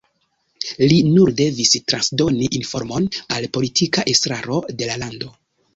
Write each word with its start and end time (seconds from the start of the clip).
Li 0.91 0.95
nur 1.09 1.31
devis 1.41 1.73
transdoni 1.93 2.49
informon 2.63 3.09
al 3.37 3.49
politika 3.59 4.09
estraro 4.15 4.63
de 4.83 4.93
la 4.93 5.03
lando. 5.05 5.37